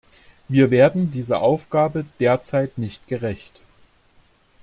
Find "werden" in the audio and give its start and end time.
0.71-1.11